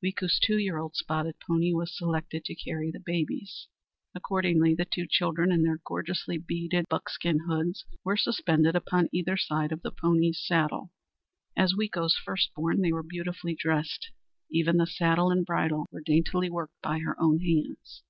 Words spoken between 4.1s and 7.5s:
Accordingly, the two children, in their gorgeously beaded buckskin